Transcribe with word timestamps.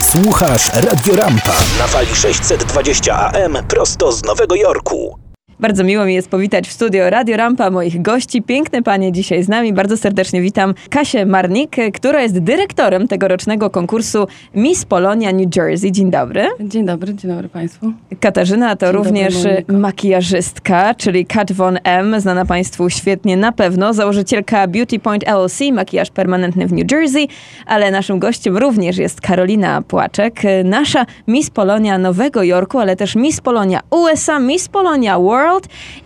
Słuchasz 0.00 0.70
Radio 0.74 1.16
Rampa 1.16 1.52
na 1.78 1.86
fali 1.86 2.16
620 2.16 3.32
AM 3.32 3.58
prosto 3.68 4.12
z 4.12 4.22
Nowego 4.22 4.54
Jorku. 4.54 5.27
Bardzo 5.60 5.84
miło 5.84 6.04
mi 6.04 6.14
jest 6.14 6.28
powitać 6.28 6.68
w 6.68 6.72
studio 6.72 7.10
Radio 7.10 7.36
Rampa 7.36 7.70
moich 7.70 8.02
gości. 8.02 8.42
Piękne 8.42 8.82
panie 8.82 9.12
dzisiaj 9.12 9.42
z 9.42 9.48
nami. 9.48 9.72
Bardzo 9.72 9.96
serdecznie 9.96 10.42
witam 10.42 10.74
Kasię 10.90 11.26
Marnik, 11.26 11.76
która 11.94 12.22
jest 12.22 12.38
dyrektorem 12.38 13.08
tegorocznego 13.08 13.70
konkursu 13.70 14.26
Miss 14.54 14.84
Polonia 14.84 15.32
New 15.32 15.56
Jersey. 15.56 15.92
Dzień 15.92 16.10
dobry. 16.10 16.46
Dzień 16.60 16.86
dobry, 16.86 17.14
dzień 17.14 17.30
dobry 17.30 17.48
Państwu. 17.48 17.92
Katarzyna 18.20 18.76
to 18.76 18.86
Dzień 18.86 18.96
również 18.96 19.34
dobry, 19.34 19.64
makijażystka, 19.68 20.94
czyli 20.94 21.26
Kat 21.26 21.52
Von 21.52 21.78
M, 21.84 22.20
znana 22.20 22.44
Państwu 22.44 22.90
świetnie 22.90 23.36
na 23.36 23.52
pewno, 23.52 23.94
założycielka 23.94 24.66
Beauty 24.66 24.98
Point 24.98 25.24
LLC, 25.28 25.60
makijaż 25.72 26.10
permanentny 26.10 26.66
w 26.66 26.72
New 26.72 26.92
Jersey, 26.92 27.28
ale 27.66 27.90
naszym 27.90 28.18
gościem 28.18 28.56
również 28.56 28.98
jest 28.98 29.20
Karolina 29.20 29.82
Płaczek, 29.82 30.42
nasza 30.64 31.06
Miss 31.28 31.50
Polonia 31.50 31.98
Nowego 31.98 32.42
Jorku, 32.42 32.78
ale 32.78 32.96
też 32.96 33.16
Miss 33.16 33.40
Polonia 33.40 33.80
USA, 33.90 34.38
Miss 34.38 34.68
Polonia 34.68 35.18
World 35.18 35.47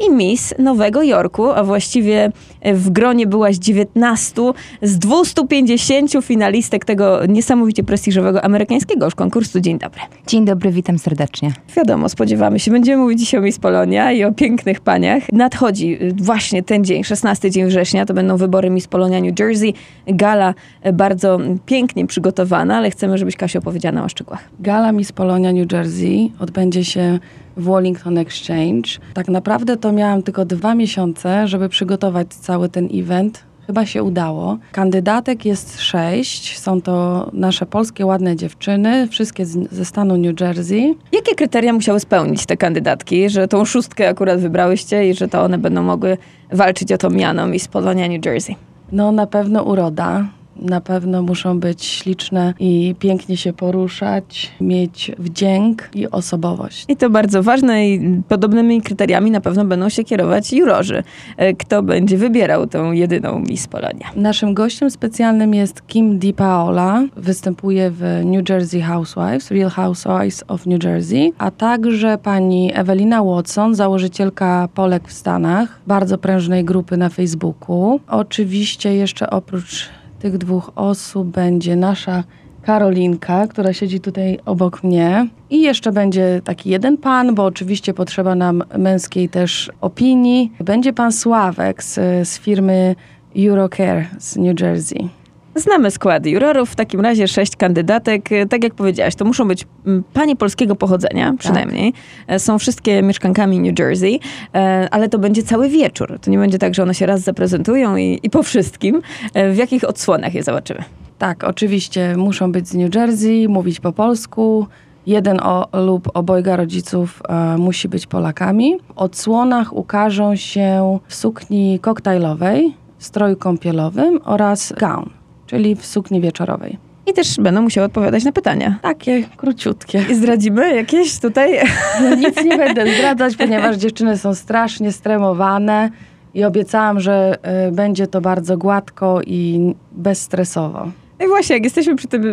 i 0.06 0.10
Miss 0.10 0.54
Nowego 0.58 1.02
Jorku, 1.02 1.50
a 1.50 1.64
właściwie 1.64 2.32
w 2.64 2.90
gronie 2.90 3.26
byłaś 3.26 3.56
19 3.56 4.42
z 4.82 4.98
250 4.98 6.10
finalistek 6.22 6.84
tego 6.84 7.26
niesamowicie 7.26 7.84
prestiżowego 7.84 8.44
amerykańskiego 8.44 9.04
już 9.04 9.14
konkursu. 9.14 9.60
Dzień 9.60 9.78
dobry. 9.78 10.00
Dzień 10.26 10.44
dobry, 10.44 10.70
witam 10.70 10.98
serdecznie. 10.98 11.52
Wiadomo, 11.76 12.08
spodziewamy 12.08 12.58
się. 12.58 12.70
Będziemy 12.70 13.02
mówić 13.02 13.18
dzisiaj 13.18 13.40
o 13.40 13.42
Miss 13.42 13.58
Polonia 13.58 14.12
i 14.12 14.24
o 14.24 14.32
pięknych 14.32 14.80
paniach. 14.80 15.22
Nadchodzi 15.32 15.98
y, 16.02 16.12
właśnie 16.16 16.62
ten 16.62 16.84
dzień, 16.84 17.04
16 17.04 17.50
dzień 17.50 17.66
września, 17.66 18.06
to 18.06 18.14
będą 18.14 18.36
wybory 18.36 18.70
Miss 18.70 18.86
Polonia 18.86 19.20
New 19.20 19.40
Jersey. 19.40 19.74
Gala 20.06 20.54
y, 20.86 20.92
bardzo 20.92 21.38
pięknie 21.66 22.06
przygotowana, 22.06 22.76
ale 22.76 22.90
chcemy, 22.90 23.18
żebyś 23.18 23.36
Kasia 23.36 23.58
opowiedziała 23.58 23.92
nam 23.92 24.04
o 24.04 24.08
szczegółach. 24.08 24.48
Gala 24.60 24.92
Miss 24.92 25.12
Polonia 25.12 25.52
New 25.52 25.72
Jersey 25.72 26.32
odbędzie 26.38 26.84
się 26.84 27.18
w 27.56 27.64
Wallington 27.64 28.18
Exchange. 28.18 28.90
Tak 29.14 29.28
naprawdę 29.28 29.76
to 29.76 29.92
miałam 29.92 30.22
tylko 30.22 30.44
dwa 30.44 30.74
miesiące, 30.74 31.48
żeby 31.48 31.68
przygotować 31.68 32.28
cały 32.28 32.68
ten 32.68 32.88
event. 32.94 33.44
Chyba 33.66 33.86
się 33.86 34.02
udało. 34.02 34.58
Kandydatek 34.72 35.44
jest 35.44 35.80
sześć. 35.80 36.58
Są 36.58 36.82
to 36.82 37.26
nasze 37.32 37.66
polskie 37.66 38.06
ładne 38.06 38.36
dziewczyny, 38.36 39.08
wszystkie 39.08 39.46
z, 39.46 39.72
ze 39.72 39.84
stanu 39.84 40.16
New 40.16 40.40
Jersey. 40.40 40.94
Jakie 41.12 41.34
kryteria 41.34 41.72
musiały 41.72 42.00
spełnić 42.00 42.46
te 42.46 42.56
kandydatki, 42.56 43.30
że 43.30 43.48
tą 43.48 43.64
szóstkę 43.64 44.08
akurat 44.08 44.40
wybrałyście 44.40 45.08
i 45.08 45.14
że 45.14 45.28
to 45.28 45.42
one 45.42 45.58
będą 45.58 45.82
mogły 45.82 46.18
walczyć 46.52 46.92
o 46.92 46.98
to 46.98 47.10
miano 47.10 47.46
Miss 47.46 47.68
Polonia 47.68 48.08
New 48.08 48.26
Jersey? 48.26 48.56
No 48.92 49.12
na 49.12 49.26
pewno 49.26 49.62
uroda. 49.62 50.24
Na 50.56 50.80
pewno 50.80 51.22
muszą 51.22 51.60
być 51.60 51.84
śliczne 51.84 52.54
i 52.60 52.94
pięknie 52.98 53.36
się 53.36 53.52
poruszać, 53.52 54.52
mieć 54.60 55.12
wdzięk 55.18 55.90
i 55.94 56.10
osobowość. 56.10 56.84
I 56.88 56.96
to 56.96 57.10
bardzo 57.10 57.42
ważne 57.42 57.88
i 57.88 58.22
podobnymi 58.28 58.82
kryteriami 58.82 59.30
na 59.30 59.40
pewno 59.40 59.64
będą 59.64 59.88
się 59.88 60.04
kierować 60.04 60.52
jurorzy. 60.52 61.02
E, 61.36 61.54
Kto 61.54 61.82
będzie 61.82 62.16
wybierał 62.18 62.66
tą 62.66 62.92
jedyną 62.92 63.38
Miss 63.38 63.66
Polonia? 63.66 64.10
Naszym 64.16 64.54
gościem 64.54 64.90
specjalnym 64.90 65.54
jest 65.54 65.86
Kim 65.86 66.18
DiPaola. 66.18 67.02
Występuje 67.16 67.90
w 67.90 68.02
New 68.24 68.48
Jersey 68.48 68.82
Housewives, 68.82 69.50
Real 69.50 69.70
Housewives 69.70 70.44
of 70.48 70.66
New 70.66 70.84
Jersey, 70.84 71.32
a 71.38 71.50
także 71.50 72.18
pani 72.18 72.70
Ewelina 72.74 73.22
Watson, 73.24 73.74
założycielka 73.74 74.68
Polek 74.74 75.08
w 75.08 75.12
Stanach, 75.12 75.80
bardzo 75.86 76.18
prężnej 76.18 76.64
grupy 76.64 76.96
na 76.96 77.08
Facebooku. 77.08 78.00
Oczywiście 78.08 78.94
jeszcze 78.94 79.30
oprócz 79.30 79.88
tych 80.22 80.38
dwóch 80.38 80.72
osób 80.74 81.28
będzie 81.28 81.76
nasza 81.76 82.24
Karolinka, 82.62 83.46
która 83.46 83.72
siedzi 83.72 84.00
tutaj 84.00 84.38
obok 84.46 84.84
mnie. 84.84 85.28
I 85.50 85.62
jeszcze 85.62 85.92
będzie 85.92 86.40
taki 86.44 86.70
jeden 86.70 86.96
pan, 86.98 87.34
bo 87.34 87.44
oczywiście 87.44 87.94
potrzeba 87.94 88.34
nam 88.34 88.64
męskiej 88.78 89.28
też 89.28 89.72
opinii. 89.80 90.52
Będzie 90.60 90.92
pan 90.92 91.12
Sławek 91.12 91.84
z, 91.84 91.94
z 92.28 92.38
firmy 92.38 92.96
Eurocare 93.36 94.06
z 94.18 94.36
New 94.36 94.60
Jersey. 94.60 95.21
Znamy 95.54 95.90
skład 95.90 96.26
jurorów, 96.26 96.70
w 96.70 96.76
takim 96.76 97.00
razie 97.00 97.28
sześć 97.28 97.56
kandydatek. 97.56 98.28
Tak 98.50 98.64
jak 98.64 98.74
powiedziałaś, 98.74 99.14
to 99.14 99.24
muszą 99.24 99.48
być 99.48 99.66
mm, 99.86 100.02
panie 100.12 100.36
polskiego 100.36 100.76
pochodzenia, 100.76 101.34
przynajmniej. 101.38 101.92
E, 102.26 102.38
Są 102.38 102.58
wszystkie 102.58 103.02
mieszkankami 103.02 103.60
New 103.60 103.78
Jersey, 103.78 104.20
e, 104.54 104.88
ale 104.90 105.08
to 105.08 105.18
będzie 105.18 105.42
cały 105.42 105.68
wieczór. 105.68 106.18
To 106.20 106.30
nie 106.30 106.38
będzie 106.38 106.58
tak, 106.58 106.74
że 106.74 106.82
one 106.82 106.94
się 106.94 107.06
raz 107.06 107.20
zaprezentują 107.20 107.96
i, 107.96 108.20
i 108.22 108.30
po 108.30 108.42
wszystkim. 108.42 109.02
E, 109.34 109.50
W 109.52 109.56
jakich 109.56 109.84
odsłonach 109.84 110.34
je 110.34 110.42
zobaczymy? 110.42 110.84
Tak, 111.18 111.44
oczywiście 111.44 112.16
muszą 112.16 112.52
być 112.52 112.68
z 112.68 112.74
New 112.74 112.94
Jersey, 112.94 113.48
mówić 113.48 113.80
po 113.80 113.92
polsku. 113.92 114.66
Jeden 115.06 115.40
o, 115.40 115.68
lub 115.84 116.08
obojga 116.14 116.56
rodziców 116.56 117.22
e, 117.28 117.56
musi 117.58 117.88
być 117.88 118.06
Polakami. 118.06 118.76
W 118.88 118.98
odsłonach 118.98 119.72
ukażą 119.72 120.36
się 120.36 120.98
w 121.08 121.14
sukni 121.14 121.78
koktajlowej, 121.80 122.74
stroju 122.98 123.36
kąpielowym 123.36 124.20
oraz 124.24 124.72
gown, 124.80 125.10
czyli 125.52 125.76
w 125.76 125.86
sukni 125.86 126.20
wieczorowej. 126.20 126.78
I 127.06 127.12
też 127.12 127.36
będą 127.36 127.62
musiały 127.62 127.86
odpowiadać 127.86 128.24
na 128.24 128.32
pytania. 128.32 128.78
Takie 128.82 129.22
króciutkie. 129.36 130.04
I 130.10 130.14
zdradzimy 130.14 130.74
jakieś 130.74 131.18
tutaj... 131.20 131.58
No, 132.02 132.14
nic 132.14 132.44
nie 132.44 132.56
będę 132.56 132.94
zdradzać, 132.94 133.36
ponieważ 133.36 133.76
dziewczyny 133.76 134.18
są 134.18 134.34
strasznie 134.34 134.92
stremowane 134.92 135.90
i 136.34 136.44
obiecałam, 136.44 137.00
że 137.00 137.38
e, 137.42 137.72
będzie 137.72 138.06
to 138.06 138.20
bardzo 138.20 138.58
gładko 138.58 139.20
i 139.26 139.74
bezstresowo. 139.92 140.88
No 141.18 141.26
i 141.26 141.28
właśnie, 141.28 141.56
jak 141.56 141.64
jesteśmy 141.64 141.96
przy 141.96 142.08
tym 142.08 142.24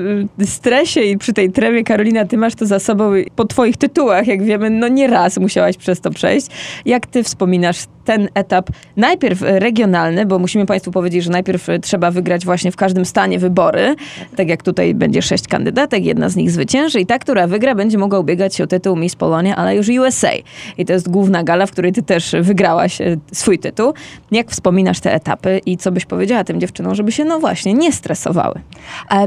y, 0.41 0.47
stresie 0.47 1.01
i 1.01 1.17
przy 1.17 1.33
tej 1.33 1.51
tremie, 1.51 1.83
Karolina, 1.83 2.25
ty 2.25 2.37
masz 2.37 2.55
to 2.55 2.65
za 2.65 2.79
sobą 2.79 3.11
po 3.35 3.45
twoich 3.45 3.77
tytułach, 3.77 4.27
jak 4.27 4.43
wiemy, 4.43 4.69
no 4.69 4.87
nie 4.87 5.07
raz 5.07 5.37
musiałaś 5.37 5.77
przez 5.77 6.01
to 6.01 6.11
przejść. 6.11 6.47
Jak 6.85 7.05
ty 7.05 7.23
wspominasz 7.23 7.85
ten 8.09 8.29
etap, 8.33 8.69
najpierw 8.97 9.41
regionalny, 9.41 10.25
bo 10.25 10.39
musimy 10.39 10.65
Państwu 10.65 10.91
powiedzieć, 10.91 11.23
że 11.23 11.31
najpierw 11.31 11.69
y, 11.69 11.79
trzeba 11.79 12.11
wygrać 12.11 12.45
właśnie 12.45 12.71
w 12.71 12.75
każdym 12.75 13.05
stanie 13.05 13.39
wybory, 13.39 13.95
tak 14.35 14.49
jak 14.49 14.63
tutaj 14.63 14.95
będzie 14.95 15.21
sześć 15.21 15.47
kandydatek, 15.47 16.05
jedna 16.05 16.29
z 16.29 16.35
nich 16.35 16.51
zwycięży 16.51 16.99
i 16.99 17.05
ta, 17.05 17.19
która 17.19 17.47
wygra, 17.47 17.75
będzie 17.75 17.97
mogła 17.97 18.19
ubiegać 18.19 18.55
się 18.55 18.63
o 18.63 18.67
tytuł 18.67 18.95
Miss 18.95 19.15
Polonia, 19.15 19.55
ale 19.55 19.75
już 19.75 19.89
USA. 19.89 20.31
I 20.77 20.85
to 20.85 20.93
jest 20.93 21.09
główna 21.09 21.43
gala, 21.43 21.65
w 21.65 21.71
której 21.71 21.91
ty 21.91 22.03
też 22.03 22.35
wygrałaś 22.41 23.01
y, 23.01 23.19
swój 23.31 23.59
tytuł. 23.59 23.93
Jak 24.31 24.51
wspominasz 24.51 24.99
te 24.99 25.13
etapy 25.13 25.61
i 25.65 25.77
co 25.77 25.91
byś 25.91 26.05
powiedziała 26.05 26.43
tym 26.43 26.59
dziewczynom, 26.59 26.95
żeby 26.95 27.11
się, 27.11 27.25
no 27.25 27.39
właśnie, 27.39 27.73
nie 27.73 27.91
stresowały? 27.91 28.59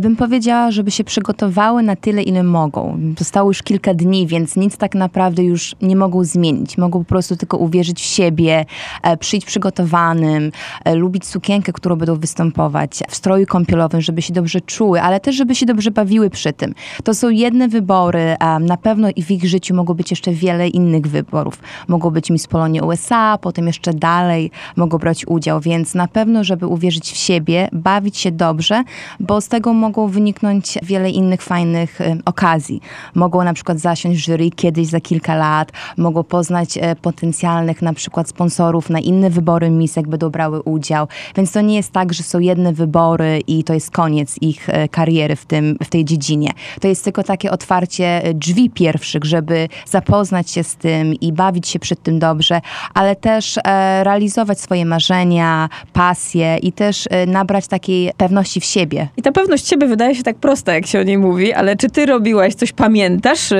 Bym 0.00 0.16
powiedziała, 0.16 0.70
żeby 0.70 0.91
się 0.91 1.04
przygotowały 1.04 1.82
na 1.82 1.97
tyle, 1.97 2.22
ile 2.22 2.43
mogą. 2.43 2.99
Zostało 3.19 3.50
już 3.50 3.62
kilka 3.62 3.94
dni, 3.94 4.26
więc 4.26 4.56
nic 4.56 4.76
tak 4.76 4.94
naprawdę 4.94 5.43
już 5.43 5.75
nie 5.82 5.97
mogą 5.97 6.25
zmienić. 6.25 6.78
Mogą 6.78 6.99
po 6.99 7.09
prostu 7.09 7.37
tylko 7.37 7.56
uwierzyć 7.56 8.00
w 8.00 8.04
siebie, 8.04 8.53
e, 8.60 8.71
przyjść 9.16 9.46
przygotowanym, 9.46 10.52
e, 10.84 10.94
lubić 10.94 11.26
sukienkę, 11.26 11.72
którą 11.72 11.96
będą 11.96 12.16
występować, 12.16 13.02
w 13.08 13.14
stroju 13.14 13.46
kąpielowym, 13.46 14.00
żeby 14.00 14.22
się 14.22 14.32
dobrze 14.32 14.60
czuły, 14.60 15.02
ale 15.02 15.20
też, 15.20 15.36
żeby 15.36 15.54
się 15.54 15.66
dobrze 15.66 15.90
bawiły 15.90 16.30
przy 16.30 16.52
tym. 16.52 16.74
To 17.04 17.14
są 17.14 17.30
jedne 17.30 17.68
wybory. 17.68 18.36
a 18.38 18.58
Na 18.58 18.76
pewno 18.76 19.08
i 19.16 19.22
w 19.22 19.30
ich 19.30 19.44
życiu 19.44 19.74
mogą 19.74 19.94
być 19.94 20.10
jeszcze 20.10 20.32
wiele 20.32 20.68
innych 20.68 21.06
wyborów. 21.06 21.58
Mogą 21.88 22.10
być 22.10 22.30
Miss 22.30 22.46
Polonia 22.46 22.82
USA, 22.82 23.38
potem 23.38 23.66
jeszcze 23.66 23.94
dalej 23.94 24.50
mogą 24.76 24.98
brać 24.98 25.26
udział, 25.26 25.60
więc 25.60 25.94
na 25.94 26.08
pewno, 26.08 26.44
żeby 26.44 26.66
uwierzyć 26.66 27.12
w 27.12 27.16
siebie, 27.16 27.68
bawić 27.72 28.18
się 28.18 28.30
dobrze, 28.30 28.84
bo 29.20 29.40
z 29.40 29.48
tego 29.48 29.72
mogą 29.72 30.08
wyniknąć 30.08 30.78
wiele 30.82 31.10
innych 31.10 31.42
fajnych 31.42 31.98
okazji. 32.24 32.80
Mogą 33.14 33.44
na 33.44 33.54
przykład 33.54 33.78
zasiąść 33.78 34.20
w 34.20 34.26
jury 34.26 34.50
kiedyś 34.50 34.86
za 34.86 35.00
kilka 35.00 35.34
lat, 35.34 35.72
mogą 35.96 36.24
poznać 36.24 36.78
e, 36.78 36.96
potencjalnych 36.96 37.82
na 37.82 37.92
przykład 37.92 38.28
sponsorów 38.28 38.61
na 38.90 39.00
inne 39.00 39.30
wybory 39.30 39.70
Miss, 39.70 39.96
jak 39.96 40.08
będą 40.08 40.30
brały 40.30 40.62
udział. 40.62 41.08
Więc 41.36 41.52
to 41.52 41.60
nie 41.60 41.76
jest 41.76 41.92
tak, 41.92 42.12
że 42.12 42.22
są 42.22 42.38
jedne 42.38 42.72
wybory 42.72 43.40
i 43.46 43.64
to 43.64 43.74
jest 43.74 43.90
koniec 43.90 44.36
ich 44.40 44.68
e, 44.68 44.88
kariery 44.88 45.36
w, 45.36 45.46
tym, 45.46 45.76
w 45.82 45.88
tej 45.88 46.04
dziedzinie. 46.04 46.50
To 46.80 46.88
jest 46.88 47.04
tylko 47.04 47.22
takie 47.22 47.50
otwarcie 47.50 48.25
e, 48.25 48.34
drzwi 48.34 48.70
pierwszych, 48.70 49.25
żeby 49.25 49.69
zapoznać 49.87 50.50
się 50.50 50.64
z 50.64 50.76
tym 50.76 51.14
i 51.14 51.32
bawić 51.32 51.69
się 51.69 51.78
przy 51.78 51.96
tym 51.96 52.19
dobrze, 52.19 52.60
ale 52.94 53.16
też 53.16 53.58
e, 53.58 54.04
realizować 54.04 54.60
swoje 54.60 54.87
marzenia, 54.87 55.69
pasje 55.92 56.56
i 56.62 56.72
też 56.72 57.08
nabrać 57.26 57.66
takiej 57.66 58.10
pewności 58.16 58.60
w 58.60 58.64
siebie. 58.64 59.08
I 59.16 59.22
ta 59.22 59.32
pewność 59.32 59.69
siebie 59.69 59.87
wydaje 59.87 60.14
się 60.14 60.22
tak 60.22 60.37
prosta, 60.37 60.75
jak 60.75 60.87
się 60.87 61.00
o 61.00 61.02
niej 61.02 61.19
mówi, 61.19 61.52
ale 61.52 61.76
czy 61.76 61.90
ty 61.90 62.06
robiłaś 62.06 62.54
coś, 62.54 62.72
pamiętasz, 62.72 63.50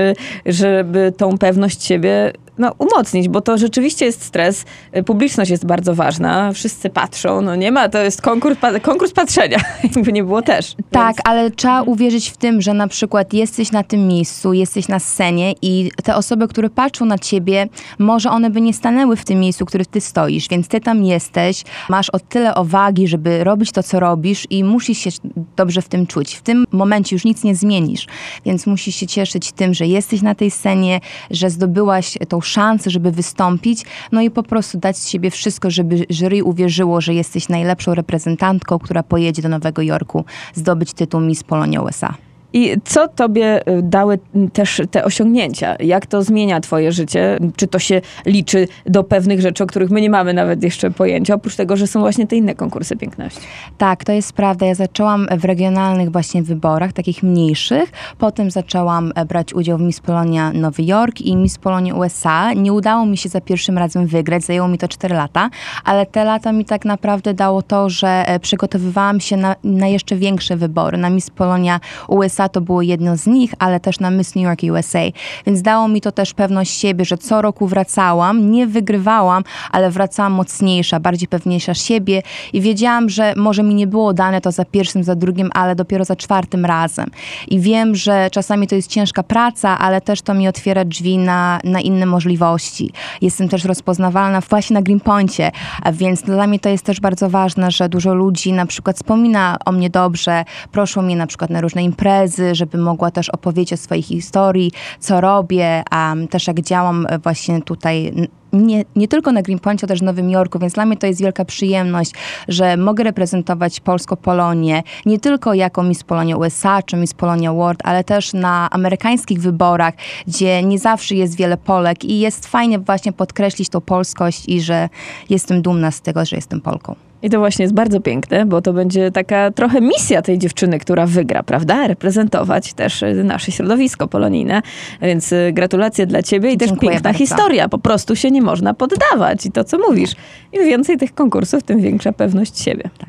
żeby 0.47 1.13
tą 1.17 1.39
pewność 1.39 1.85
siebie 1.85 2.33
no, 2.59 2.75
umocnić, 2.79 3.29
bo 3.29 3.41
to 3.41 3.59
rzeczywiście 3.59 4.05
jest 4.05 4.23
stres. 4.23 4.65
Y, 4.97 5.03
Publiczność 5.03 5.51
jest 5.51 5.67
bardzo 5.67 5.95
ważna, 5.95 6.53
wszyscy 6.53 6.91
patrzą, 6.91 7.41
no 7.43 7.57
nie 7.57 7.73
ma, 7.73 7.89
to 7.89 7.99
jest 7.99 8.23
konkurs, 8.23 8.59
konkurs 8.83 9.13
patrzenia, 9.13 9.59
jakby 9.97 10.13
nie 10.13 10.25
było 10.25 10.43
też. 10.43 10.75
Tak, 10.91 11.07
Więc- 11.17 11.21
ale 11.25 11.51
trzeba 11.51 11.83
uwierzyć 11.83 12.31
w 12.31 12.37
tym, 12.37 12.63
że 12.63 12.75
na 12.75 12.89
przykład 12.89 13.33
jesteś 13.33 13.73
na 13.73 13.83
tym 13.83 14.09
miejscu, 14.09 14.53
jesteś 14.53 14.89
na 14.89 14.99
scenie 14.99 15.55
i 15.63 15.91
te 16.05 16.17
osoby, 16.17 16.49
które 16.49 16.71
patrzą 16.71 17.05
na 17.05 17.19
ciebie, 17.19 17.69
może 17.99 18.31
one 18.31 18.51
by 18.51 18.61
nie 18.61 18.75
stanęły 18.75 19.17
w 19.17 19.25
tym 19.25 19.41
miejscu, 19.41 19.65
w 19.65 19.69
którym 19.69 19.87
ty 19.91 20.01
stoisz, 20.01 20.49
więc 20.49 20.69
ty 20.69 20.81
tam 20.81 21.05
jesteś, 21.05 21.65
masz 21.89 22.11
o 22.11 22.19
tyle 22.19 22.55
owagi, 22.55 23.09
żeby 23.09 23.45
robić 23.45 23.73
to, 23.73 23.83
co 23.83 24.01
robisz 24.01 24.47
i 24.51 24.65
musisz 24.65 24.99
się 24.99 25.11
dobrze 25.57 25.83
w 25.83 25.89
tym 25.89 26.07
czuć. 26.07 26.35
W 26.35 26.43
tym 26.43 26.65
momencie 26.73 27.17
już 27.17 27.25
nic 27.25 27.45
nie 27.45 27.55
zmienisz, 27.55 28.07
więc 28.47 28.67
musisz 28.67 28.97
się 28.97 29.07
cieszyć 29.07 29.53
tym, 29.53 29.75
że 29.75 29.87
jesteś 29.87 30.23
na 30.23 30.35
tej 30.35 30.51
scenie, 30.51 31.01
że 31.31 31.51
zdobyłaś 31.51 32.19
tą 32.29 32.42
szansę, 32.43 32.91
żeby 32.91 33.11
wystąpić, 33.11 33.85
no 34.13 34.21
i 34.21 34.31
po 34.31 34.43
prostu 34.43 34.79
dać 34.79 34.99
z 34.99 35.09
siebie 35.09 35.31
wszystko, 35.31 35.71
żeby 35.71 36.07
jury 36.11 36.45
uwierzyło, 36.45 37.01
że 37.01 37.15
jesteś 37.15 37.49
najlepszą 37.49 37.95
reprezentantką, 37.95 38.79
która 38.79 39.03
pojedzie 39.03 39.43
do 39.43 39.49
Nowego 39.49 39.83
Jorku 39.83 40.25
zdobyć 40.55 40.93
tytuł 40.93 41.21
Miss 41.21 41.45
Polonia 41.45 41.83
USA. 41.83 42.15
I 42.53 42.77
co 42.85 43.09
tobie 43.09 43.69
y, 43.69 43.83
dały 43.83 44.19
też 44.53 44.83
te 44.91 45.05
osiągnięcia? 45.05 45.77
Jak 45.81 46.07
to 46.07 46.23
zmienia 46.23 46.61
twoje 46.61 46.93
życie? 46.93 47.39
Czy 47.57 47.67
to 47.67 47.79
się 47.79 48.01
liczy 48.27 48.69
do 48.87 49.05
pewnych 49.05 49.41
rzeczy, 49.41 49.65
o 49.65 49.67
których 49.67 49.91
my 49.91 50.01
nie 50.01 50.11
mamy 50.11 50.35
nawet 50.35 50.63
jeszcze 50.63 50.91
pojęcia, 50.91 51.35
oprócz 51.35 51.57
tego, 51.57 51.77
że 51.77 51.87
są 51.87 52.01
właśnie 52.01 52.27
te 52.27 52.37
inne 52.37 52.55
konkursy 52.55 52.97
piękności? 52.97 53.41
Tak, 53.79 54.05
to 54.05 54.13
jest 54.13 54.33
prawda. 54.33 54.67
Ja 54.67 54.75
zaczęłam 54.75 55.27
w 55.39 55.45
regionalnych 55.45 56.13
właśnie 56.13 56.43
wyborach, 56.43 56.93
takich 56.93 57.23
mniejszych. 57.23 57.93
Potem 58.19 58.51
zaczęłam 58.51 59.13
e, 59.15 59.25
brać 59.25 59.55
udział 59.55 59.79
w 59.79 59.81
Miss 59.81 60.01
Polonia 60.01 60.53
Nowy 60.53 60.83
Jork 60.83 61.21
i 61.21 61.37
Miss 61.37 61.59
Polonia 61.59 61.95
USA. 61.95 62.53
Nie 62.53 62.73
udało 62.73 63.07
mi 63.07 63.17
się 63.17 63.29
za 63.29 63.41
pierwszym 63.41 63.79
razem 63.79 64.07
wygrać, 64.07 64.45
zajęło 64.45 64.69
mi 64.69 64.79
to 64.79 64.89
4 64.89 65.15
lata, 65.15 65.51
ale 65.85 66.07
te 66.07 66.25
lata 66.25 66.53
mi 66.53 66.65
tak 66.65 66.85
naprawdę 66.85 67.35
dało 67.35 67.63
to, 67.63 67.91
że 67.91 68.25
e, 68.27 68.41
przygotowywałam 68.41 69.21
się 69.21 69.37
na, 69.37 69.57
na 69.65 69.87
jeszcze 69.87 70.17
większe 70.17 70.57
wybory. 70.57 70.99
Na 70.99 71.11
Miss 71.11 71.31
Polonia 71.31 71.81
USA 72.09 72.42
to 72.49 72.61
było 72.61 72.83
jedno 72.83 73.17
z 73.17 73.27
nich, 73.27 73.55
ale 73.59 73.81
też 73.81 74.01
na 74.01 74.11
Miss 74.11 74.35
New 74.35 74.45
York 74.45 74.61
USA. 74.73 75.03
Więc 75.47 75.63
dało 75.63 75.89
mi 75.89 76.01
to 76.01 76.13
też 76.13 76.35
pewność 76.35 76.81
siebie, 76.81 77.05
że 77.05 77.19
co 77.19 77.43
roku 77.43 77.67
wracałam, 77.67 78.51
nie 78.51 78.67
wygrywałam, 78.67 79.45
ale 79.73 79.91
wracałam 79.91 80.33
mocniejsza, 80.33 81.01
bardziej 81.01 81.29
pewniejsza 81.29 81.75
siebie 81.75 82.23
i 82.53 82.61
wiedziałam, 82.61 83.09
że 83.09 83.35
może 83.37 83.63
mi 83.63 83.75
nie 83.75 83.87
było 83.87 84.13
dane 84.13 84.41
to 84.41 84.53
za 84.53 84.65
pierwszym, 84.65 85.05
za 85.05 85.15
drugim, 85.15 85.51
ale 85.55 85.75
dopiero 85.75 86.05
za 86.05 86.17
czwartym 86.17 86.65
razem. 86.65 87.07
I 87.49 87.61
wiem, 87.61 87.95
że 87.95 88.29
czasami 88.33 88.67
to 88.67 88.75
jest 88.75 88.89
ciężka 88.89 89.23
praca, 89.23 89.79
ale 89.79 90.01
też 90.01 90.23
to 90.23 90.35
mi 90.35 90.49
otwiera 90.49 90.85
drzwi 90.85 91.19
na, 91.19 91.61
na 91.65 91.81
inne 91.81 92.07
możliwości. 92.07 92.93
Jestem 93.21 93.49
też 93.49 93.65
rozpoznawalna 93.65 94.41
właśnie 94.41 94.75
na 94.75 94.83
Greenpointie, 94.83 95.51
więc 95.93 96.23
dla 96.23 96.47
mnie 96.47 96.59
to 96.59 96.69
jest 96.69 96.85
też 96.85 97.01
bardzo 97.01 97.31
ważne, 97.31 97.71
że 97.71 97.89
dużo 97.89 98.15
ludzi 98.15 98.53
na 98.53 98.67
przykład 98.67 98.97
wspomina 98.97 99.57
o 99.65 99.73
mnie 99.73 99.91
dobrze, 99.91 100.45
proszą 100.73 101.03
mnie 101.03 101.17
na 101.17 101.27
przykład 101.27 101.51
na 101.51 101.61
różne 101.61 101.83
imprezy, 101.83 102.32
żeby 102.53 102.79
mogła 102.79 103.11
też 103.11 103.29
opowiedzieć 103.29 103.73
o 103.73 103.77
swojej 103.77 104.03
historii, 104.03 104.73
co 105.01 105.21
robię, 105.21 105.83
a 105.91 106.15
też 106.31 106.47
jak 106.47 106.61
działam 106.61 107.07
e, 107.09 107.19
właśnie 107.19 107.63
tutaj 107.63 108.13
nie, 108.53 108.85
nie 108.97 109.09
tylko 109.09 109.33
na 109.33 109.43
Greenpointie, 109.43 109.87
też 109.87 110.01
w 110.01 110.03
Nowym 110.03 110.31
Jorku, 110.31 110.59
więc 110.59 110.73
dla 110.73 110.87
mnie 110.87 110.97
to 110.97 111.07
jest 111.07 111.21
wielka 111.21 111.45
przyjemność, 111.45 112.13
że 112.49 112.77
mogę 112.77 113.05
reprezentować 113.05 113.81
Polsko-Polonię, 113.81 114.83
nie 115.07 115.19
tylko 115.19 115.55
jako 115.55 115.83
Miss 115.83 116.05
Polonia 116.05 116.37
USA 116.37 116.83
czy 116.83 116.97
Miss 116.97 117.15
Polonia 117.15 117.53
World, 117.53 117.81
ale 117.85 118.05
też 118.05 118.33
na 118.33 118.69
amerykańskich 118.71 119.41
wyborach, 119.41 119.95
gdzie 120.27 120.63
nie 120.63 120.79
zawsze 120.79 121.15
jest 121.15 121.37
wiele 121.37 121.57
Polek 121.57 122.05
i 122.05 122.21
jest 122.21 122.47
fajnie 122.47 122.79
właśnie 122.79 123.13
podkreślić 123.13 123.69
tą 123.69 123.81
polskość 123.81 124.49
i 124.49 124.61
że 124.61 124.89
jestem 125.31 125.63
dumna 125.63 125.91
z 125.91 126.01
tego, 126.01 126.25
że 126.25 126.37
jestem 126.37 126.61
Polką. 126.61 127.12
I 127.23 127.31
to 127.31 127.39
właśnie 127.39 127.63
jest 127.63 127.75
bardzo 127.75 128.01
piękne, 128.01 128.47
bo 128.47 128.63
to 128.63 128.73
będzie 128.73 129.11
taka 129.11 129.51
trochę 129.51 129.81
misja 129.81 130.23
tej 130.23 130.39
dziewczyny, 130.39 130.79
która 130.79 131.07
wygra, 131.07 131.43
prawda? 131.43 131.87
Reprezentować 131.87 132.73
też 132.75 133.03
y, 133.03 133.25
nasze 133.25 133.53
środowisko 133.53 134.09
polonijne. 134.09 134.63
Więc 135.03 135.33
y, 135.33 135.51
gratulacje 135.53 136.07
dla 136.07 136.23
ciebie 136.23 136.53
i 136.53 136.57
też 136.57 136.69
Dziękuję 136.69 136.91
piękna 136.91 137.11
bardzo. 137.11 137.19
historia. 137.19 137.69
Po 137.69 137.79
prostu 137.79 138.17
się 138.17 138.31
nie 138.31 138.43
można 138.43 138.75
poddawać. 138.75 139.47
I 139.47 139.53
to, 139.53 139.65
co 139.65 139.79
mówisz. 139.79 140.11
Im 140.53 140.65
więcej 140.67 140.99
tych 140.99 141.15
konkursów, 141.15 141.63
tym 141.63 141.81
większa 141.81 142.13
pewność 142.13 142.61
siebie. 142.61 142.91
Tak. 142.99 143.09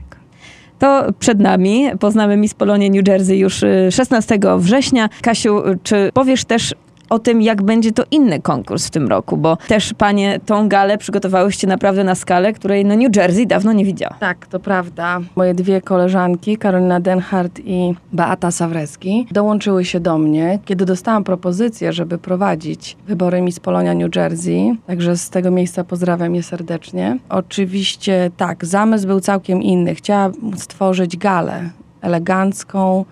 To 0.79 1.13
przed 1.19 1.39
nami. 1.39 1.85
Poznamy 1.99 2.37
Miss 2.37 2.53
Polonię 2.53 2.89
New 2.89 3.07
Jersey 3.07 3.37
już 3.37 3.63
y, 3.63 3.89
16 3.91 4.39
września. 4.57 5.09
Kasiu, 5.21 5.67
y, 5.69 5.79
czy 5.83 6.09
powiesz 6.13 6.45
też 6.45 6.75
o 7.09 7.19
tym, 7.19 7.41
jak 7.41 7.61
będzie 7.61 7.91
to 7.91 8.03
inny 8.11 8.41
konkurs 8.41 8.87
w 8.87 8.89
tym 8.89 9.07
roku? 9.07 9.37
Bo 9.37 9.57
też 9.67 9.93
panie 9.93 10.39
tą 10.45 10.69
galę 10.69 10.97
przygotowałyście 10.97 11.67
naprawdę 11.67 12.03
na 12.03 12.15
skalę, 12.15 12.53
której 12.53 12.85
no 12.85 12.95
New 12.95 13.15
Jersey 13.15 13.47
dawno 13.47 13.73
nie 13.73 13.85
widziała. 13.85 14.15
Tak, 14.19 14.47
to 14.47 14.59
prawda. 14.59 15.19
Moje 15.35 15.53
dwie 15.53 15.81
koleżanki, 15.81 16.57
Karolina 16.57 16.99
Denhardt 16.99 17.59
i 17.65 17.93
Beata 18.13 18.51
Sawrecki, 18.51 19.27
dołączyły 19.31 19.85
się 19.85 19.99
do 19.99 20.17
mnie, 20.17 20.59
kiedy 20.65 20.85
dostałam 20.85 21.23
propozycję, 21.23 21.93
żeby 21.93 22.17
prowadzić 22.17 22.97
wybory 23.07 23.41
Miss 23.41 23.59
Polonia 23.59 23.93
New 23.93 24.15
Jersey. 24.15 24.77
Także 24.87 25.17
z 25.17 25.29
tego 25.29 25.51
miejsca 25.51 25.83
pozdrawiam 25.83 26.35
je 26.35 26.43
serdecznie. 26.43 27.17
Oczywiście 27.29 28.31
tak, 28.37 28.65
zamysł 28.65 29.07
był 29.07 29.19
całkiem 29.19 29.61
inny. 29.61 29.95
Chciałam 29.95 30.33
stworzyć 30.55 31.17
galę 31.17 31.69
elegancką, 32.01 33.05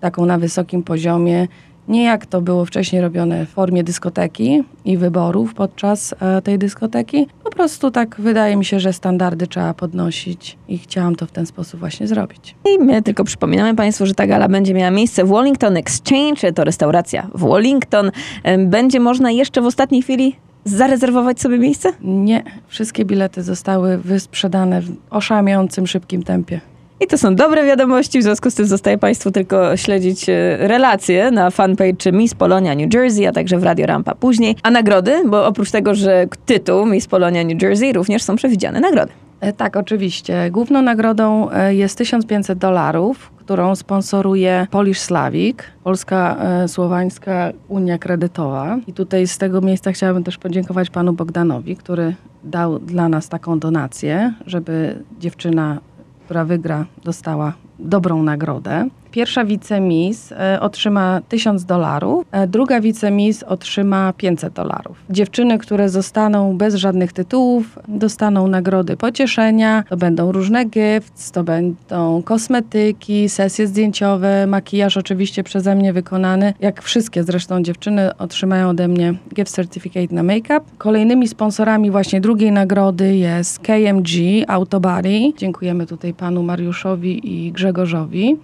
taką 0.00 0.26
na 0.26 0.38
wysokim 0.38 0.82
poziomie. 0.82 1.48
Nie 1.88 2.04
jak 2.04 2.26
to 2.26 2.40
było 2.40 2.64
wcześniej 2.64 3.02
robione 3.02 3.46
w 3.46 3.48
formie 3.48 3.84
dyskoteki 3.84 4.62
i 4.84 4.96
wyborów 4.96 5.54
podczas 5.54 6.14
e, 6.20 6.42
tej 6.42 6.58
dyskoteki. 6.58 7.26
Po 7.44 7.50
prostu 7.50 7.90
tak 7.90 8.16
wydaje 8.18 8.56
mi 8.56 8.64
się, 8.64 8.80
że 8.80 8.92
standardy 8.92 9.46
trzeba 9.46 9.74
podnosić 9.74 10.58
i 10.68 10.78
chciałam 10.78 11.16
to 11.16 11.26
w 11.26 11.30
ten 11.30 11.46
sposób 11.46 11.80
właśnie 11.80 12.06
zrobić. 12.06 12.54
I 12.74 12.78
my 12.84 13.02
tylko 13.02 13.24
przypominamy 13.24 13.74
Państwu, 13.74 14.06
że 14.06 14.14
ta 14.14 14.26
gala 14.26 14.48
będzie 14.48 14.74
miała 14.74 14.90
miejsce 14.90 15.24
w 15.24 15.28
Wallington 15.28 15.76
Exchange, 15.76 16.52
to 16.52 16.64
restauracja 16.64 17.26
w 17.34 17.48
Wallington. 17.48 18.10
Em, 18.42 18.70
Będzie 18.70 19.00
można 19.00 19.30
jeszcze 19.30 19.60
w 19.60 19.66
ostatniej 19.66 20.02
chwili 20.02 20.36
zarezerwować 20.64 21.40
sobie 21.40 21.58
miejsce? 21.58 21.92
Nie, 22.02 22.42
wszystkie 22.68 23.04
bilety 23.04 23.42
zostały 23.42 23.98
wysprzedane 23.98 24.82
w 24.82 24.96
oszałamiającym 25.10 25.86
szybkim 25.86 26.22
tempie. 26.22 26.60
I 27.00 27.06
to 27.06 27.18
są 27.18 27.34
dobre 27.34 27.64
wiadomości, 27.64 28.20
w 28.20 28.22
związku 28.22 28.50
z 28.50 28.54
tym 28.54 28.66
zostaje 28.66 28.98
Państwu 28.98 29.30
tylko 29.30 29.76
śledzić 29.76 30.28
e, 30.28 30.56
relacje 30.60 31.30
na 31.30 31.50
fanpage 31.50 32.12
Miss 32.12 32.34
Polonia 32.34 32.74
New 32.74 32.94
Jersey, 32.94 33.26
a 33.26 33.32
także 33.32 33.58
w 33.58 33.62
Radio 33.62 33.86
Rampa 33.86 34.14
później. 34.14 34.56
A 34.62 34.70
nagrody, 34.70 35.22
bo 35.26 35.46
oprócz 35.46 35.70
tego, 35.70 35.94
że 35.94 36.26
tytuł 36.46 36.86
Miss 36.86 37.06
Polonia 37.06 37.44
New 37.44 37.62
Jersey, 37.62 37.92
również 37.92 38.22
są 38.22 38.36
przewidziane 38.36 38.80
nagrody. 38.80 39.12
E, 39.40 39.52
Tak, 39.52 39.76
oczywiście. 39.76 40.50
Główną 40.50 40.82
nagrodą 40.82 41.50
e, 41.50 41.74
jest 41.74 41.98
1500 41.98 42.58
dolarów, 42.58 43.30
którą 43.36 43.74
sponsoruje 43.76 44.66
Polish 44.70 45.00
Slavic, 45.00 45.58
Polska 45.84 46.36
e, 46.36 46.68
Słowańska 46.68 47.52
Unia 47.68 47.98
Kredytowa. 47.98 48.78
I 48.86 48.92
tutaj 48.92 49.26
z 49.26 49.38
tego 49.38 49.60
miejsca 49.60 49.92
chciałabym 49.92 50.24
też 50.24 50.38
podziękować 50.38 50.90
panu 50.90 51.12
Bogdanowi, 51.12 51.76
który 51.76 52.14
dał 52.44 52.78
dla 52.78 53.08
nas 53.08 53.28
taką 53.28 53.58
donację, 53.58 54.34
żeby 54.46 55.04
dziewczyna, 55.18 55.80
która 56.28 56.44
wygra, 56.44 56.86
dostała 57.04 57.52
dobrą 57.78 58.22
nagrodę. 58.22 58.88
Pierwsza 59.10 59.44
wicemis 59.44 60.32
e, 60.32 60.60
otrzyma 60.60 61.20
1000 61.28 61.64
dolarów, 61.64 62.26
e, 62.32 62.46
druga 62.46 62.80
wicemis 62.80 63.42
otrzyma 63.42 64.12
500 64.12 64.52
dolarów. 64.52 64.96
Dziewczyny, 65.10 65.58
które 65.58 65.88
zostaną 65.88 66.56
bez 66.58 66.74
żadnych 66.74 67.12
tytułów, 67.12 67.78
dostaną 67.88 68.48
nagrody 68.48 68.96
pocieszenia, 68.96 69.84
to 69.88 69.96
będą 69.96 70.32
różne 70.32 70.64
gifts, 70.64 71.30
to 71.30 71.44
będą 71.44 72.22
kosmetyki, 72.22 73.28
sesje 73.28 73.66
zdjęciowe, 73.66 74.46
makijaż 74.46 74.96
oczywiście 74.96 75.44
przeze 75.44 75.74
mnie 75.74 75.92
wykonany. 75.92 76.54
Jak 76.60 76.82
wszystkie 76.82 77.24
zresztą 77.24 77.62
dziewczyny 77.62 78.16
otrzymają 78.16 78.68
ode 78.68 78.88
mnie 78.88 79.14
gift 79.34 79.52
certificate 79.52 80.14
na 80.14 80.22
make-up. 80.22 80.60
Kolejnymi 80.78 81.28
sponsorami 81.28 81.90
właśnie 81.90 82.20
drugiej 82.20 82.52
nagrody 82.52 83.16
jest 83.16 83.58
KMG 83.58 84.10
Autobody. 84.48 85.20
Dziękujemy 85.36 85.86
tutaj 85.86 86.14
panu 86.14 86.42
Mariuszowi 86.42 87.46
i 87.46 87.52
Grzegorzowi. 87.52 88.36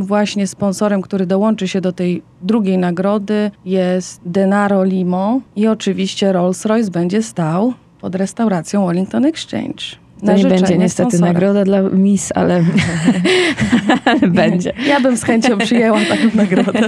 Właśnie 0.00 0.46
sponsorem, 0.46 1.02
który 1.02 1.26
dołączy 1.26 1.68
się 1.68 1.80
do 1.80 1.92
tej 1.92 2.22
drugiej 2.42 2.78
nagrody 2.78 3.50
jest 3.64 4.20
Denaro 4.26 4.84
Limo 4.84 5.40
i 5.56 5.66
oczywiście 5.66 6.32
Rolls-Royce 6.32 6.90
będzie 6.90 7.22
stał 7.22 7.72
pod 8.00 8.14
restauracją 8.14 8.86
Wellington 8.86 9.24
Exchange. 9.24 9.84
To 10.26 10.32
nie 10.32 10.44
będzie 10.44 10.78
niestety 10.78 11.10
sponsora. 11.10 11.32
nagroda 11.32 11.64
dla 11.64 11.82
Miss, 11.82 12.32
ale, 12.34 12.64
ale 14.04 14.20
będzie. 14.20 14.72
Ja 14.86 15.00
bym 15.00 15.16
z 15.16 15.24
chęcią 15.24 15.58
przyjęła 15.58 15.98
taką 16.00 16.36
nagrodę 16.36 16.80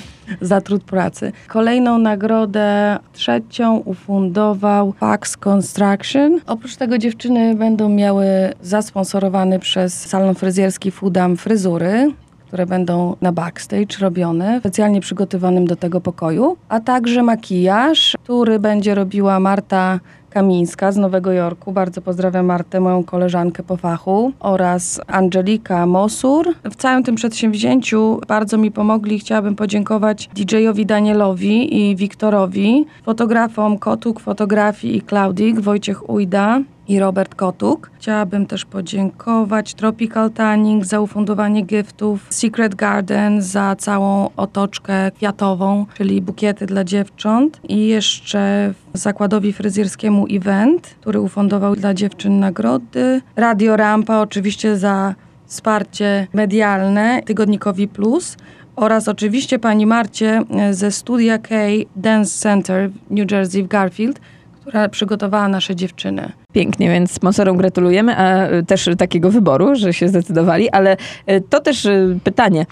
za 0.40 0.60
trud 0.60 0.84
pracy. 0.84 1.32
Kolejną 1.48 1.98
nagrodę, 1.98 2.98
trzecią, 3.12 3.76
ufundował 3.76 4.92
Pax 5.00 5.36
Construction. 5.36 6.40
Oprócz 6.46 6.76
tego 6.76 6.98
dziewczyny 6.98 7.54
będą 7.54 7.88
miały 7.88 8.26
zasponsorowany 8.62 9.58
przez 9.58 10.00
salon 10.06 10.34
fryzjerski 10.34 10.90
Foodam 10.90 11.36
fryzury, 11.36 12.12
które 12.52 12.66
będą 12.66 13.16
na 13.20 13.32
backstage 13.32 13.98
robione, 14.00 14.60
specjalnie 14.60 15.00
przygotowanym 15.00 15.66
do 15.66 15.76
tego 15.76 16.00
pokoju, 16.00 16.56
a 16.68 16.80
także 16.80 17.22
makijaż, 17.22 18.16
który 18.24 18.58
będzie 18.58 18.94
robiła 18.94 19.40
Marta 19.40 20.00
Kamińska 20.30 20.92
z 20.92 20.96
Nowego 20.96 21.32
Jorku. 21.32 21.72
Bardzo 21.72 22.02
pozdrawiam 22.02 22.46
Martę, 22.46 22.80
moją 22.80 23.04
koleżankę 23.04 23.62
po 23.62 23.76
fachu 23.76 24.32
oraz 24.40 25.00
Angelika 25.06 25.86
Mosur. 25.86 26.54
W 26.64 26.76
całym 26.76 27.02
tym 27.04 27.14
przedsięwzięciu 27.14 28.20
bardzo 28.28 28.58
mi 28.58 28.70
pomogli. 28.70 29.18
Chciałabym 29.18 29.56
podziękować 29.56 30.28
DJ-owi 30.34 30.86
Danielowi 30.86 31.76
i 31.80 31.96
Wiktorowi, 31.96 32.86
fotografom 33.02 33.78
Kotuk 33.78 34.20
Fotografii 34.20 34.96
i 34.96 35.02
Klaudik, 35.02 35.60
Wojciech 35.60 36.10
Ujda, 36.10 36.60
i 36.92 36.98
Robert 36.98 37.34
Kotuk. 37.34 37.90
Chciałabym 37.96 38.46
też 38.46 38.64
podziękować 38.64 39.74
Tropical 39.74 40.30
Tanning 40.30 40.84
za 40.84 41.00
ufundowanie 41.00 41.62
giftów, 41.62 42.26
Secret 42.30 42.74
Garden 42.74 43.42
za 43.42 43.76
całą 43.76 44.30
otoczkę 44.36 45.10
kwiatową, 45.10 45.86
czyli 45.94 46.22
bukiety 46.22 46.66
dla 46.66 46.84
dziewcząt 46.84 47.60
i 47.68 47.86
jeszcze 47.86 48.74
zakładowi 48.94 49.52
fryzjerskiemu 49.52 50.26
Event, 50.30 50.96
który 51.00 51.20
ufundował 51.20 51.76
dla 51.76 51.94
dziewczyn 51.94 52.40
nagrody, 52.40 53.20
Radio 53.36 53.76
Rampa 53.76 54.18
oczywiście 54.20 54.76
za 54.76 55.14
wsparcie 55.46 56.26
medialne, 56.32 57.22
Tygodnikowi 57.24 57.88
Plus 57.88 58.36
oraz 58.76 59.08
oczywiście 59.08 59.58
pani 59.58 59.86
Marcie 59.86 60.42
ze 60.70 60.90
Studia 60.90 61.38
K 61.38 61.54
Dance 61.96 62.38
Center 62.38 62.90
w 62.90 63.10
New 63.10 63.30
Jersey 63.30 63.62
w 63.62 63.68
Garfield, 63.68 64.20
która 64.62 64.88
przygotowała 64.88 65.48
nasze 65.48 65.76
dziewczyny. 65.76 66.32
Pięknie, 66.52 66.90
więc 66.90 67.12
sponsorom 67.12 67.56
gratulujemy, 67.56 68.16
a 68.16 68.50
y, 68.50 68.64
też 68.64 68.90
takiego 68.98 69.30
wyboru, 69.30 69.74
że 69.74 69.92
się 69.92 70.08
zdecydowali, 70.08 70.70
ale 70.70 70.96
y, 71.30 71.42
to 71.50 71.60
też 71.60 71.84
y, 71.84 72.18
pytanie, 72.24 72.66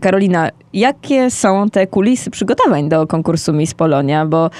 Karolina, 0.00 0.50
jakie 0.72 1.30
są 1.30 1.70
te 1.70 1.86
kulisy 1.86 2.30
przygotowań 2.30 2.88
do 2.88 3.06
konkursu 3.06 3.52
Miss 3.52 3.74
Polonia? 3.74 4.26
Bo 4.26 4.50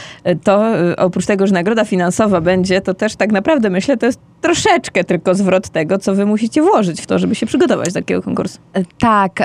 to 0.45 0.65
oprócz 0.97 1.27
tego, 1.27 1.47
że 1.47 1.55
nagroda 1.55 1.85
finansowa 1.85 2.41
będzie, 2.41 2.81
to 2.81 2.95
też 2.95 3.17
tak 3.17 3.33
naprawdę 3.33 3.71
myślę, 3.71 3.97
to 3.97 4.07
jest 4.07 4.21
troszeczkę 4.41 5.05
tylko 5.05 5.35
zwrot 5.35 5.69
tego, 5.69 5.99
co 5.99 6.15
wy 6.15 6.27
musicie 6.27 6.63
włożyć 6.63 7.01
w 7.01 7.07
to, 7.07 7.19
żeby 7.19 7.35
się 7.35 7.47
przygotować 7.47 7.89
do 7.89 8.01
takiego 8.01 8.23
konkursu. 8.23 8.59
Tak, 8.99 9.43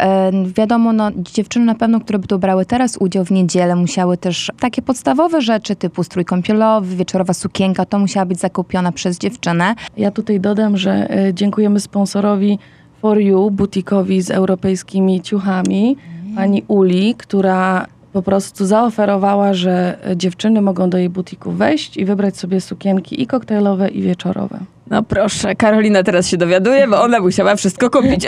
wiadomo, 0.56 0.94
no, 0.94 1.12
dziewczyny 1.16 1.66
na 1.66 1.76
pewno, 1.76 2.00
które 2.00 2.20
by 2.20 2.40
brały 2.40 2.66
teraz 2.66 2.98
udział 2.98 3.26
w 3.26 3.32
niedzielę, 3.32 3.76
musiały 3.76 4.18
też 4.18 4.52
takie 4.60 4.82
podstawowe 4.82 5.42
rzeczy 5.42 5.76
typu 5.76 6.04
strój 6.04 6.26
kąpielowy, 6.26 6.96
wieczorowa 6.96 7.34
sukienka, 7.34 7.86
to 7.86 8.00
musiała 8.00 8.26
być 8.26 8.40
zakupiona 8.40 8.92
przez 8.92 9.18
dziewczynę. 9.18 9.76
Ja 9.98 10.12
tutaj 10.12 10.40
dodam, 10.40 10.78
że 10.78 11.10
e, 11.10 11.34
dziękujemy 11.34 11.80
sponsorowi 11.80 12.60
For 13.02 13.22
You, 13.22 13.52
butikowi 13.52 14.22
z 14.22 14.32
europejskimi 14.32 15.22
ciuchami, 15.22 15.98
pani 16.36 16.64
Uli, 16.68 17.16
która 17.16 17.86
po 18.14 18.22
prostu 18.22 18.66
zaoferowała, 18.66 19.54
że 19.54 19.98
dziewczyny 20.16 20.62
mogą 20.62 20.90
do 20.90 20.98
jej 20.98 21.10
butiku 21.10 21.52
wejść 21.52 21.98
i 21.98 22.06
wybrać 22.06 22.38
sobie 22.38 22.62
sukienki 22.62 23.22
i 23.22 23.28
koktajlowe, 23.28 23.90
i 23.90 24.02
wieczorowe. 24.02 24.60
No 24.90 25.04
proszę, 25.04 25.56
Karolina 25.56 26.04
teraz 26.04 26.28
się 26.28 26.38
dowiaduje, 26.38 26.88
bo 26.88 27.02
ona 27.02 27.20
musiała 27.20 27.56
wszystko 27.56 27.90
kupić. 27.90 28.24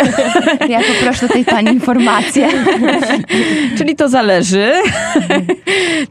Ja 0.70 0.80
poproszę 1.00 1.30
tej 1.30 1.46
pani 1.46 1.72
informację. 1.72 2.48
Czyli 3.78 3.96
to 3.96 4.10
zależy. 4.10 4.74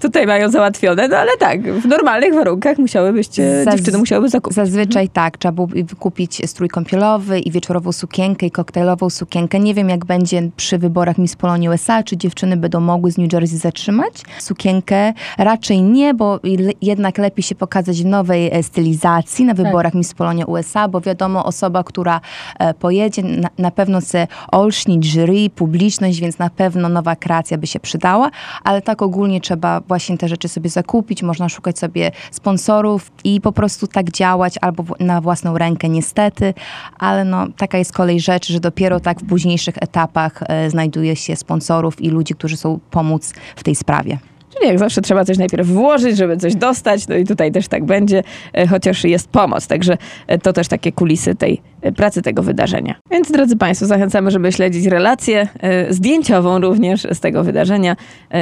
Tutaj 0.01 0.27
mają 0.27 0.51
załatwione, 0.51 1.09
no 1.09 1.17
ale 1.17 1.37
tak, 1.39 1.73
w 1.73 1.87
normalnych 1.87 2.35
warunkach 2.35 2.79
musiałybyście, 2.79 3.65
Zaz 3.65 3.75
dziewczyny 3.75 3.99
musiałyby 3.99 4.29
zakupić. 4.29 4.57
Zazwyczaj 4.57 5.09
tak, 5.09 5.39
trzeba 5.39 5.53
było 5.53 5.69
kupić 5.99 6.51
strój 6.51 6.69
kąpielowy 6.69 7.39
i 7.39 7.51
wieczorową 7.51 7.93
sukienkę 7.93 8.47
i 8.47 8.51
koktajlową 8.51 9.11
sukienkę. 9.11 9.61
Nie 9.61 9.75
wiem 9.75 9.89
jak 9.89 10.05
będzie 10.05 10.43
przy 10.57 10.79
wyborach 10.79 11.19
Miss 11.19 11.37
Polonii 11.37 11.69
USA, 11.69 12.03
czy 12.03 12.17
dziewczyny 12.17 12.57
będą 12.57 12.81
mogły 12.81 13.13
z 13.13 13.19
New 13.19 13.33
Jersey 13.33 13.59
zatrzymać 13.59 14.13
sukienkę. 14.39 15.13
Raczej 15.39 15.83
nie, 15.83 16.15
bo 16.15 16.41
jednak 16.83 17.19
lepiej 17.19 17.43
się 17.43 17.55
pokazać 17.55 18.03
w 18.03 18.07
nowej 18.07 18.51
e, 18.53 18.63
stylizacji 18.63 19.45
na 19.45 19.55
tak. 19.55 19.67
wyborach 19.67 19.93
tak. 19.93 19.99
Miss 19.99 20.15
Polonii 20.15 20.40
USA, 20.47 20.89
bo 20.89 21.01
wiadomo, 21.01 21.45
osoba, 21.45 21.85
która 21.85 22.21
e, 22.59 22.75
pojedzie, 22.75 23.23
na, 23.59 23.71
pewno 23.71 24.01
chce 24.01 24.27
olśnić 24.53 25.13
jury, 25.13 25.51
publiczność, 25.51 26.21
więc 26.21 26.39
na 26.39 26.51
pewno 26.51 26.89
nowa 26.89 27.17
kreacja 27.17 27.59
by 27.59 27.67
się 27.67 27.81
przydała, 27.81 28.31
ale 28.65 28.83
tak 28.83 29.03
ogólnie 29.03 29.41
trzeba 29.41 29.81
właśnie 29.81 30.19
te 30.19 30.29
rzeczy 30.29 30.49
sobie 30.49 30.71
zakupić, 30.71 31.23
można 31.23 31.49
szukać 31.49 31.79
sobie 31.79 32.11
sponsorów 32.31 33.11
i 33.25 33.41
po 33.41 33.53
prostu 33.53 33.87
tak 33.87 34.11
działać 34.11 34.55
albo 34.61 34.85
na 35.01 35.21
własną 35.21 35.59
rękę 35.59 35.89
niestety, 35.89 36.55
ale 36.99 37.25
no 37.25 37.47
taka 37.57 37.79
jest 37.79 37.93
kolej 37.93 38.21
rzeczy, 38.21 38.53
że 38.53 38.61
dopiero 38.61 39.01
tak 39.01 39.21
w 39.21 39.27
późniejszych 39.27 39.75
etapach 39.81 40.43
e, 40.47 40.71
znajduje 40.71 41.17
się 41.17 41.37
sponsorów 41.37 42.01
i 42.01 42.11
ludzi, 42.11 42.35
którzy 42.35 42.57
są 42.57 42.81
pomóc 42.91 43.33
w 43.57 43.63
tej 43.63 43.75
sprawie. 43.75 44.30
Czyli 44.61 44.71
jak 44.71 44.79
zawsze 44.79 45.01
trzeba 45.01 45.25
coś 45.25 45.39
najpierw 45.39 45.67
włożyć, 45.69 46.17
żeby 46.17 46.37
coś 46.37 46.55
dostać, 46.55 47.09
no 47.09 47.17
i 47.17 47.25
tutaj 47.25 47.53
też 47.53 47.69
tak 47.69 47.85
będzie, 47.85 48.23
e, 48.53 48.67
chociaż 48.67 49.05
jest 49.05 49.29
pomoc. 49.29 49.67
Także 49.67 49.99
e, 50.27 50.39
to 50.39 50.53
też 50.53 50.69
takie 50.69 50.93
kulisy 50.93 51.35
tej 51.35 51.63
e, 51.83 51.93
pracy 51.93 52.23
tego 52.23 52.43
wydarzenia. 52.43 52.95
Więc 53.11 53.33
drodzy 53.33 53.57
Państwo, 53.57 53.87
zachęcamy, 53.87 54.31
żeby 54.31 54.53
śledzić 54.53 54.87
relację 54.87 55.49
zdjęciową 55.91 56.59
również 56.59 57.07
z 57.13 57.21
tego 57.21 57.45
wydarzenia. 57.45 57.97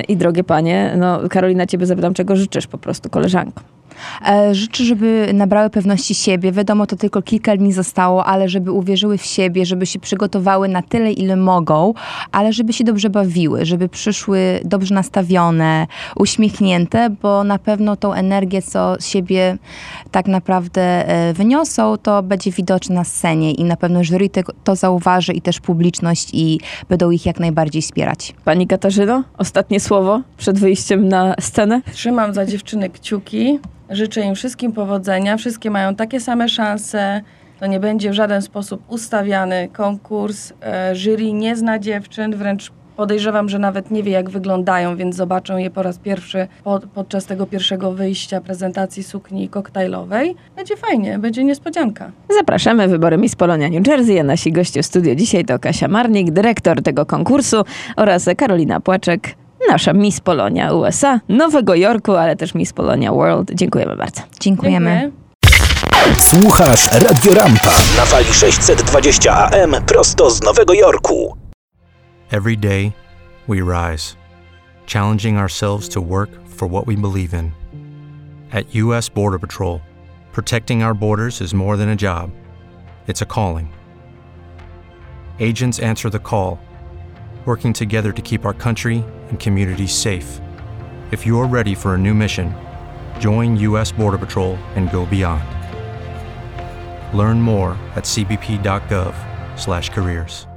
I 0.09 0.17
drogie 0.17 0.45
Panie, 0.45 0.95
no 0.97 1.21
Karolina, 1.31 1.67
Ciebie 1.67 1.87
zapytam, 1.87 2.15
czego 2.15 2.37
życzysz 2.37 2.67
po 2.67 2.79
prostu 2.79 3.11
koleżankom? 3.11 3.78
E, 4.29 4.55
życzę, 4.55 4.85
żeby 4.85 5.31
nabrały 5.35 5.71
pewności 5.71 6.15
siebie. 6.15 6.53
Wiadomo, 6.53 6.87
to 6.87 6.97
tylko 6.97 7.23
kilka 7.23 7.57
dni 7.57 7.73
zostało, 7.73 8.25
ale 8.25 8.49
żeby 8.49 8.73
uwierzyły 8.73 9.19
w 9.19 9.25
siebie, 9.25 9.67
żeby 9.67 9.87
się 9.87 9.99
przygotowały 9.99 10.69
na 10.69 10.83
tyle, 10.83 11.13
ile 11.13 11.37
mogą, 11.37 11.95
ale 12.33 12.53
żeby 12.53 12.73
się 12.73 12.85
dobrze 12.85 13.11
bawiły, 13.11 13.67
żeby 13.67 13.89
przyszły 13.89 14.61
dobrze 14.65 14.95
nastawione, 14.95 15.87
uśmiechnięte, 16.17 17.11
bo 17.23 17.45
na 17.45 17.59
pewno 17.59 17.97
tą 17.97 18.13
energię, 18.13 18.63
co 18.63 18.97
z 19.01 19.07
siebie 19.07 19.59
tak 20.11 20.27
naprawdę 20.27 21.09
e, 21.09 21.33
wyniosą, 21.33 21.97
to 22.03 22.23
będzie 22.23 22.51
widoczne 22.51 22.95
na 22.95 23.05
scenie 23.05 23.53
i 23.53 23.65
na 23.65 23.77
pewno 23.77 24.05
jury 24.05 24.31
to 24.65 24.77
zauważy 24.77 25.33
i 25.33 25.41
też 25.41 25.61
publiczność 25.61 26.31
i 26.33 26.61
będą 26.89 27.11
ich 27.11 27.27
jak 27.27 27.41
najbardziej 27.41 27.83
wspierać. 27.83 28.35
Pani 28.45 28.67
Katarzyno, 28.67 29.25
ostatnie 29.39 29.81
słowo 29.81 30.23
przed 30.37 30.59
wyjściem 30.59 31.09
na 31.09 31.35
scenę? 31.41 31.83
Trzymam 31.93 32.35
za 32.35 32.47
dziewczyny 32.47 32.91
kciuki. 32.91 33.59
Życzę 33.91 34.21
im 34.21 34.35
wszystkim 34.35 34.73
powodzenia. 34.73 35.37
Wszystkie 35.37 35.71
mają 35.71 35.95
takie 35.95 36.21
same 36.21 36.49
szanse. 36.49 37.21
To 37.61 37.67
nie 37.67 37.81
będzie 37.81 38.11
w 38.11 38.15
żaden 38.15 38.43
sposób 38.43 38.83
ustawiany 38.89 39.69
konkurs. 39.73 40.53
E, 40.63 40.97
jury 40.97 41.33
nie 41.33 41.57
zna 41.57 41.79
dziewczyn, 41.79 42.37
wręcz 42.37 42.73
podejrzewam, 42.99 43.49
że 43.49 43.59
nawet 43.59 43.91
nie 43.91 44.03
wie, 44.03 44.13
jak 44.13 44.31
wyglądają, 44.31 44.97
więc 44.97 45.17
zobaczą 45.17 45.57
je 45.57 45.71
po 45.71 45.83
raz 45.83 45.99
pierwszy 45.99 46.49
pod, 46.65 46.87
podczas 46.87 47.27
tego 47.27 47.47
pierwszego 47.47 47.93
wyjścia 47.93 48.41
prezentacji 48.41 49.03
sukni 49.03 49.49
koktajlowej. 49.49 50.35
Będzie 50.57 50.77
fajnie, 50.77 51.19
będzie 51.19 51.45
niespodzianka. 51.45 52.11
Zapraszamy, 52.39 52.89
wybory 52.89 53.19
Miss 53.19 53.37
Polonia 53.37 53.69
New 53.69 53.87
Jersey, 53.87 54.21
a 54.21 54.25
nasi 54.25 54.53
goście 54.53 54.83
w 54.83 54.87
studio 54.87 55.15
dzisiaj 55.15 55.45
to 55.45 55.59
Kasia 55.59 55.89
Marnik, 55.89 56.31
dyrektor 56.31 56.83
tego 56.83 57.07
konkursu 57.07 57.65
oraz 57.97 58.29
Karolina 58.37 58.81
Płaczek, 58.81 59.35
nasza 59.69 59.93
Miss 59.93 60.21
Polonia 60.21 60.73
USA, 60.73 61.21
Nowego 61.29 61.75
Jorku, 61.75 62.17
ale 62.17 62.37
też 62.37 62.55
Miss 62.55 62.73
Polonia 62.73 63.13
World. 63.13 63.51
Dziękujemy 63.55 63.97
bardzo. 63.97 64.23
Dziękujemy. 64.41 65.01
Dziękuję. 65.01 65.29
Słuchasz 66.19 66.93
Radio 66.93 67.35
Rampa 67.35 67.71
na 67.97 68.05
fali 68.05 68.35
620 68.35 69.33
AM 69.33 69.85
prosto 69.87 70.31
z 70.31 70.43
Nowego 70.43 70.75
Jorku. 70.75 71.37
Every 72.31 72.57
day 72.57 72.93
we 73.49 73.57
rise, 73.57 74.17
challenging 74.87 75.39
ourselves 75.39 75.89
to 75.89 76.01
work 76.03 76.31
for 76.57 76.71
what 76.71 76.87
we 76.87 76.97
believe 76.97 77.39
in. 77.39 77.51
At 78.53 78.65
US 78.75 79.09
Border 79.09 79.41
Patrol, 79.41 79.81
protecting 80.33 80.83
our 80.83 80.95
borders 80.95 81.41
is 81.41 81.55
more 81.55 81.77
than 81.77 81.89
a 81.89 81.97
job. 81.97 82.31
It's 83.09 83.23
a 83.23 83.27
calling. 83.27 83.69
Agents 85.41 85.79
answer 85.79 86.11
the 86.11 86.19
call 86.19 86.59
working 87.47 87.73
together 87.73 88.13
to 88.13 88.21
keep 88.21 88.45
our 88.45 88.53
country 88.53 89.03
and 89.31 89.41
communities 89.41 89.93
safe. 89.93 90.43
If 91.11 91.25
you're 91.25 91.47
ready 91.47 91.75
for 91.75 91.95
a 91.95 91.99
new 91.99 92.13
mission, 92.13 92.55
join 93.19 93.57
U.S. 93.57 93.91
Border 93.91 94.19
Patrol 94.19 94.57
and 94.75 94.91
go 94.91 95.07
beyond. 95.07 95.43
Learn 97.17 97.41
more 97.41 97.71
at 97.95 98.05
cbp.gov/careers. 98.05 100.48